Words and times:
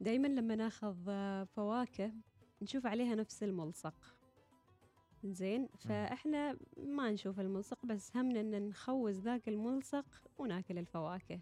دائما 0.00 0.26
لما 0.28 0.54
ناخذ 0.56 0.96
آه، 1.08 1.44
فواكه 1.44 2.12
نشوف 2.62 2.86
عليها 2.86 3.14
نفس 3.14 3.42
الملصق. 3.42 3.94
زين؟ 5.24 5.68
فإحنا 5.78 6.56
ما 6.76 7.10
نشوف 7.10 7.40
الملصق 7.40 7.86
بس 7.86 8.16
همنا 8.16 8.40
إن 8.40 8.68
نخوز 8.68 9.20
ذاك 9.20 9.48
الملصق 9.48 10.06
وناكل 10.38 10.78
الفواكه. 10.78 11.40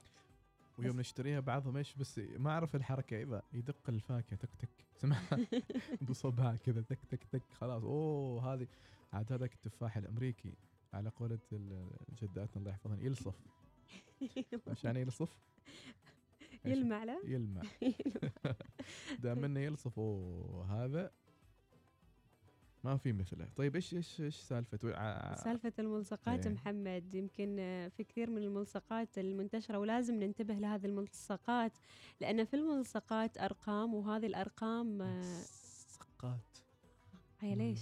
ويوم 0.78 1.00
نشتريها 1.00 1.40
بعضهم 1.40 1.76
إيش 1.76 1.94
بس 1.94 2.18
ما 2.18 2.50
أعرف 2.50 2.76
الحركة 2.76 3.22
إذا 3.22 3.42
يدق 3.52 3.88
الفاكهة 3.88 4.36
تك 4.36 4.54
تك 4.58 4.70
سمعها 4.94 5.38
بصبعه 6.08 6.56
كذا 6.56 6.80
تك 6.80 7.04
تك 7.10 7.24
تك 7.24 7.42
خلاص. 7.52 7.82
أوه 7.82 8.54
هذه 8.54 8.66
عاد 9.12 9.32
هذاك 9.32 9.54
التفاح 9.54 9.96
الأمريكي 9.96 10.54
على 10.94 11.08
قولة 11.08 11.38
جداتنا 12.22 12.56
الله 12.56 12.70
يحفظهن 12.70 13.00
يلصف. 13.00 13.34
يعني 14.84 15.00
يلصف؟ 15.00 15.36
يلمع 16.66 17.04
له؟ 17.04 17.20
يلمع. 17.24 17.62
دام 19.22 19.44
انه 19.44 19.60
يلصف 19.60 19.98
اوه 19.98 20.84
هذا. 20.84 21.10
ما 22.84 22.96
في 22.96 23.12
مثله. 23.12 23.48
طيب 23.56 23.74
إيش 23.74 23.94
إيش 23.94 24.20
إيش 24.20 24.36
سالفة؟ 24.36 24.78
ع- 24.96 25.34
سالفة 25.34 25.72
الملصقات 25.78 26.46
إيه. 26.46 26.52
محمد 26.54 27.14
يمكن 27.14 27.56
آه، 27.58 27.88
في 27.88 28.04
كثير 28.04 28.30
من 28.30 28.42
الملصقات 28.42 29.18
المنتشرة 29.18 29.78
ولازم 29.78 30.14
ننتبه 30.14 30.54
لهذه 30.54 30.86
الملصقات 30.86 31.72
لأن 32.20 32.44
في 32.44 32.56
الملصقات 32.56 33.38
أرقام 33.38 33.94
وهذه 33.94 34.26
الأرقام 34.26 35.02
آه، 35.02 35.22
سقات 35.88 36.58
هي 37.40 37.54
ليش؟ 37.54 37.78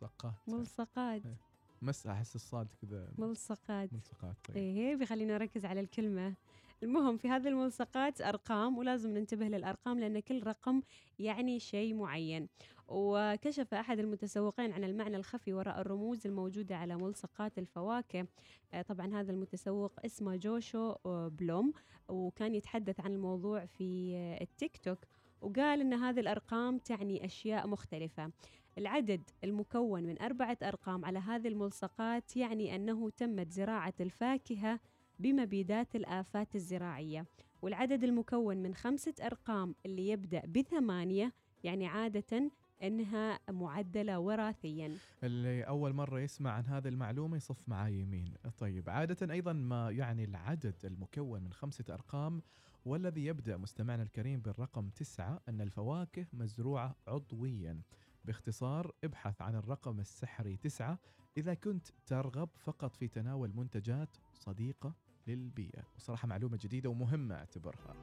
سقات 0.00 0.34
ملصقات. 0.48 1.26
إيه. 1.26 1.36
مس 1.82 2.06
أحس 2.06 2.34
الصاد 2.34 2.72
كذا. 2.82 3.08
ملصقات. 3.18 3.92
ملصقات 3.92 4.36
طيب. 4.48 4.56
إيه 4.56 4.96
بيخلينا 4.96 5.34
نركز 5.38 5.64
على 5.64 5.80
الكلمة. 5.80 6.34
المهم 6.82 7.16
في 7.16 7.28
هذه 7.28 7.48
الملصقات 7.48 8.20
أرقام 8.20 8.78
ولازم 8.78 9.10
ننتبه 9.10 9.48
للأرقام 9.48 9.98
لأن 9.98 10.20
كل 10.20 10.46
رقم 10.46 10.82
يعني 11.18 11.58
شيء 11.58 11.94
معين. 11.94 12.48
وكشف 12.88 13.74
أحد 13.74 13.98
المتسوقين 13.98 14.72
عن 14.72 14.84
المعنى 14.84 15.16
الخفي 15.16 15.52
وراء 15.52 15.80
الرموز 15.80 16.26
الموجودة 16.26 16.76
على 16.76 16.96
ملصقات 16.96 17.58
الفواكه. 17.58 18.26
آه، 18.74 18.82
طبعا 18.82 19.20
هذا 19.20 19.32
المتسوق 19.32 19.92
اسمه 20.04 20.36
جوشو 20.36 20.94
آه، 21.06 21.28
بلوم 21.28 21.72
وكان 22.08 22.54
يتحدث 22.54 23.00
عن 23.00 23.12
الموضوع 23.12 23.66
في 23.66 24.16
آه، 24.16 24.42
التيك 24.42 24.76
توك. 24.76 24.98
وقال 25.40 25.80
أن 25.80 25.94
هذه 25.94 26.20
الأرقام 26.20 26.78
تعني 26.78 27.24
أشياء 27.24 27.66
مختلفة. 27.66 28.30
العدد 28.78 29.30
المكون 29.44 30.02
من 30.02 30.22
أربعة 30.22 30.58
أرقام 30.62 31.04
على 31.04 31.18
هذه 31.18 31.48
الملصقات 31.48 32.36
يعني 32.36 32.76
أنه 32.76 33.10
تمت 33.10 33.52
زراعة 33.52 33.94
الفاكهة 34.00 34.80
بمبيدات 35.18 35.96
الآفات 35.96 36.54
الزراعية 36.54 37.26
والعدد 37.62 38.04
المكون 38.04 38.56
من 38.56 38.74
خمسة 38.74 39.14
أرقام 39.22 39.74
اللي 39.86 40.08
يبدأ 40.08 40.46
بثمانية 40.46 41.32
يعني 41.64 41.86
عادة 41.86 42.50
أنها 42.82 43.38
معدلة 43.50 44.18
وراثيا. 44.18 44.96
اللي 45.22 45.62
أول 45.62 45.92
مرة 45.92 46.20
يسمع 46.20 46.50
عن 46.50 46.66
هذه 46.66 46.88
المعلومة 46.88 47.36
يصف 47.36 47.68
معاي 47.68 48.00
يمين. 48.00 48.34
طيب 48.58 48.90
عادة 48.90 49.32
أيضا 49.32 49.52
ما 49.52 49.90
يعني 49.90 50.24
العدد 50.24 50.84
المكون 50.84 51.42
من 51.42 51.52
خمسة 51.52 51.84
أرقام 51.90 52.42
والذي 52.84 53.26
يبدأ 53.26 53.56
مستمعنا 53.56 54.02
الكريم 54.02 54.40
بالرقم 54.40 54.88
تسعة 54.88 55.40
أن 55.48 55.60
الفواكه 55.60 56.26
مزروعة 56.32 56.96
عضويا. 57.08 57.80
باختصار 58.24 58.94
ابحث 59.04 59.42
عن 59.42 59.54
الرقم 59.54 60.00
السحري 60.00 60.56
تسعة 60.56 60.98
إذا 61.36 61.54
كنت 61.54 61.86
ترغب 62.06 62.48
فقط 62.56 62.96
في 62.96 63.08
تناول 63.08 63.52
منتجات 63.56 64.16
صديقة. 64.34 64.94
للبيئة. 65.26 65.82
وصراحة 65.96 66.28
معلومة 66.28 66.58
جديدة 66.62 66.90
ومهمة 66.90 67.34
أعتبرها. 67.34 67.94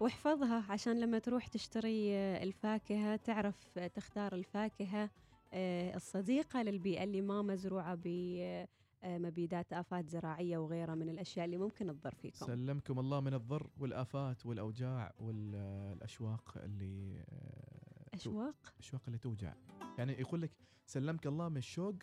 واحفظها 0.00 0.64
عشان 0.72 1.00
لما 1.00 1.18
تروح 1.18 1.46
تشتري 1.46 2.14
آه، 2.16 2.42
الفاكهة 2.42 3.16
تعرف 3.16 3.78
آه، 3.78 3.86
تختار 3.86 4.34
الفاكهة 4.34 5.10
آه، 5.52 5.96
الصديقة 5.96 6.62
للبيئة 6.62 7.04
اللي 7.04 7.20
ما 7.20 7.42
مزروعة 7.42 7.98
بمبيدات 8.04 9.72
آفات 9.72 10.08
زراعية 10.08 10.58
وغيرها 10.58 10.94
من 10.94 11.08
الأشياء 11.08 11.44
اللي 11.46 11.56
ممكن 11.58 11.86
تضر 12.00 12.14
فيكم. 12.14 12.46
سلمكم 12.46 12.98
الله 12.98 13.20
من 13.20 13.34
الضر 13.34 13.70
والآفات 13.80 14.46
والأوجاع 14.46 15.12
والأشواق 15.18 16.54
اللي 16.56 17.24
آه، 17.28 18.14
أشواق؟ 18.14 18.54
الأشواق 18.74 19.02
اللي 19.06 19.18
توجع. 19.18 19.54
يعني 19.98 20.12
يقول 20.12 20.42
لك 20.42 20.50
سلمك 20.86 21.26
الله 21.26 21.48
من 21.48 21.56
الشوق 21.56 21.94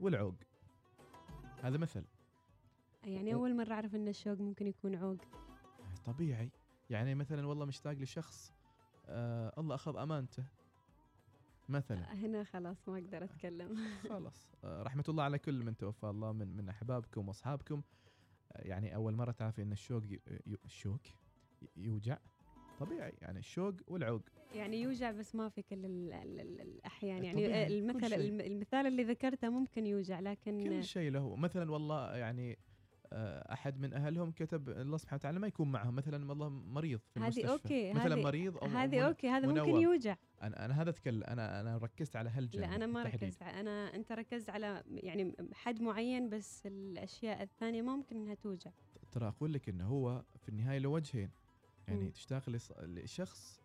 والعوق. 0.00 0.34
هذا 1.62 1.78
مثل. 1.78 2.04
يعني 3.04 3.34
أول 3.34 3.56
مرة 3.56 3.72
أعرف 3.72 3.94
أن 3.94 4.08
الشوق 4.08 4.40
ممكن 4.40 4.66
يكون 4.66 4.94
عوق. 4.94 5.16
طبيعي. 6.04 6.50
يعني 6.90 7.14
مثلا 7.14 7.46
والله 7.46 7.64
مشتاق 7.66 7.92
لشخص 7.92 8.52
آه 9.06 9.52
الله 9.58 9.74
أخذ 9.74 9.96
أمانته 9.96 10.44
مثلا. 11.68 12.14
هنا 12.14 12.44
خلاص 12.44 12.88
ما 12.88 12.98
أقدر 12.98 13.24
أتكلم. 13.24 13.76
خلاص. 14.10 14.48
آه 14.64 14.82
رحمة 14.82 15.04
الله 15.08 15.22
على 15.22 15.38
كل 15.38 15.64
من 15.64 15.76
توفى 15.76 16.06
الله 16.06 16.32
من 16.32 16.56
من 16.56 16.68
أحبابكم 16.68 17.28
وأصحابكم. 17.28 17.82
آه 18.52 18.68
يعني 18.68 18.94
أول 18.94 19.14
مرة 19.14 19.30
تعرفي 19.32 19.62
أن 19.62 19.72
الشوق 19.72 20.02
الشوق 20.64 21.00
يوجع؟ 21.76 22.18
طبيعي. 22.80 23.12
يعني 23.22 23.38
الشوق 23.38 23.74
والعوق. 23.86 24.22
يعني 24.54 24.82
يوجع 24.82 25.10
بس 25.10 25.34
ما 25.34 25.48
في 25.48 25.62
كل 25.62 25.84
ال 25.84 26.12
ال 26.12 26.40
ال 26.40 26.60
الأحيان 26.60 27.24
يعني 27.24 27.46
آه، 27.46 27.66
المثل 27.66 28.14
المثال 28.40 28.86
اللي 28.86 29.02
ذكرته 29.04 29.48
ممكن 29.48 29.86
يوجع 29.86 30.20
لكن 30.20 30.64
كل 30.64 30.84
شيء 30.84 31.10
له. 31.10 31.36
مثلا 31.36 31.70
والله 31.72 32.16
يعني 32.16 32.52
آه، 32.52 32.56
أحد 33.12 33.80
من 33.80 33.94
أهلهم 33.94 34.30
كتب 34.32 34.68
الله 34.68 34.96
سبحانه 34.96 35.18
وتعالى 35.18 35.38
ما 35.38 35.46
يكون 35.46 35.72
معهم 35.72 35.94
مثلا 35.96 36.28
والله 36.28 36.48
مريض 36.48 37.00
في 37.14 37.20
هذه 37.20 37.24
المستشفى 37.24 37.50
okay، 37.52 37.92
مثلا 37.92 38.16
مريض 38.16 38.56
أو 38.56 38.66
هذه 38.66 39.00
okay 39.00 39.28
هذا 39.28 39.46
ممكن. 39.46 39.76
يوجع 39.76 40.16
أنا 40.42 40.64
أنا 40.64 40.82
هذا 40.82 40.90
اتكلم 40.90 41.22
أنا 41.22 41.60
أنا 41.60 41.76
ركزت 41.76 42.16
على 42.16 42.30
هالجانب 42.30 42.64
لا 42.66 42.76
أنا 42.76 42.86
ما. 42.86 43.02
ركزت 43.02 43.42
أنا 43.42 43.94
أنت 43.94 44.12
ركزت 44.12 44.50
على 44.50 44.82
يعني 44.86 45.34
حد 45.52 45.82
معين 45.82 46.28
بس 46.28 46.66
الأشياء 46.66 47.42
الثانية 47.42 47.82
ما 47.82 47.96
ممكن 47.96 48.16
إنها 48.16 48.34
توجع 48.34 48.70
ترى 49.12 49.28
أقول 49.28 49.52
لك 49.52 49.68
إنه 49.68 49.86
هو 49.86 50.24
في 50.36 50.48
النهاية 50.48 50.78
له 50.78 50.88
وجهين 50.88 51.30
يعني 51.88 52.04
مم. 52.04 52.10
تشتاق 52.10 52.50
لشخص 52.80 53.60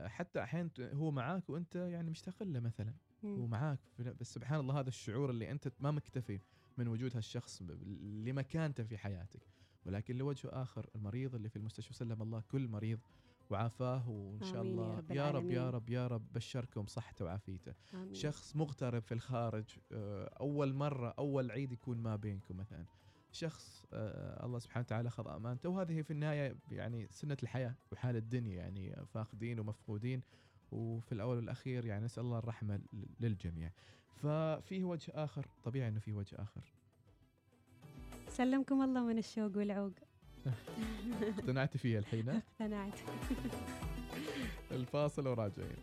آه، 0.00 0.08
حتى 0.08 0.42
أحيانا 0.42 0.70
هو 0.80 1.10
معاك 1.10 1.50
وأنت 1.50 1.76
يعني 1.76 2.10
مشتاق 2.10 2.42
له 2.42 2.60
مثلا 2.60 2.94
مم. 3.22 3.40
هو 3.40 3.46
معاك 3.46 3.78
بس 4.20 4.34
سبحان 4.34 4.60
الله 4.60 4.80
هذا 4.80 4.88
الشعور 4.88 5.30
اللي 5.30 5.50
أنت 5.50 5.72
ما 5.80 5.90
مكتفي 5.90 6.40
من 6.78 6.88
وجود 6.88 7.16
هالشخص 7.16 7.62
لمكانته 8.02 8.84
في 8.84 8.98
حياتك. 8.98 9.40
ولكن 9.86 10.16
لوجه 10.16 10.48
آخر 10.52 10.90
المريض 10.94 11.34
اللي 11.34 11.48
في 11.48 11.56
المستشفى 11.56 11.94
سلم 11.94 12.22
الله 12.22 12.42
كل 12.50 12.68
مريض 12.68 12.98
وعافاه 13.50 14.08
وإن 14.10 14.42
شاء 14.42 14.60
آمين 14.60 14.78
يا 14.78 14.82
الله 14.82 14.96
رب 14.98 15.10
يا 15.10 15.30
رب 15.30 15.50
يا. 15.50 15.70
رب 15.70 15.90
يا 15.90 16.06
رب 16.06 16.32
بشركم 16.32 16.86
صحته 16.86 17.24
وعافيته. 17.24 17.74
آمين. 17.94 18.14
شخص 18.14 18.56
مغترب 18.56 19.02
في 19.02 19.14
الخارج 19.14 19.64
آه، 19.92 20.24
أول 20.40 20.74
مرة 20.74 21.14
أول 21.18 21.50
عيد 21.50 21.72
يكون 21.72 21.98
ما 21.98 22.16
بينكم 22.16 22.56
مثلا. 22.56 22.84
شخص 23.32 23.84
آه، 23.92 24.46
الله 24.46 24.58
سبحانه 24.58 24.84
وتعالى 24.86 25.10
خذ 25.10 25.28
أمانته. 25.28 25.68
وهذه 25.68 26.02
في 26.02 26.10
النهاية 26.10 26.56
يعني 26.70 27.06
سنة 27.10 27.36
الحياة 27.42 27.74
وحال 27.92 28.16
الدنيا 28.16 28.56
يعني 28.56 28.96
فاقدين 29.06 29.60
ومفقودين. 29.60 30.22
وفي 30.72 31.12
الأول 31.12 31.36
والأخير 31.36 31.84
يعني 31.84 32.04
نسأل 32.04 32.24
الله 32.24 32.38
الرحمة 32.38 32.80
للجميع. 33.20 33.70
ففيه 34.22 34.84
وجه 34.84 35.12
آخر 35.14 35.46
طبيعي 35.64 35.88
إنه 35.88 36.00
في 36.00 36.12
وجه 36.12 36.36
آخر. 36.38 36.72
سلمكم 38.28 38.82
الله 38.82 39.04
من 39.04 39.18
الشوق 39.18 39.56
والعوق. 39.56 39.92
اقتنعت 41.38 41.76
فيه 41.76 41.98
الحين؟ 41.98 42.28
اقتنعت. 42.60 42.98
الفاصل 44.70 45.28
وراجعين. 45.28 45.76